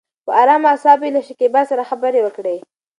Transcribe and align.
په 0.25 0.31
ارامه 0.41 0.69
اصابو 0.75 1.05
يې 1.07 1.13
له 1.15 1.21
شکيبا 1.27 1.61
سره 1.71 1.83
خبرې 1.89 2.19
وکړې. 2.23 2.55